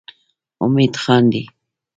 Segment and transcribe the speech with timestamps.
[0.65, 1.43] امید خاندي.